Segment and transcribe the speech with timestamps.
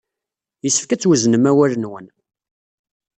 [0.63, 2.07] Yessefk ad twezznem awal-nwen.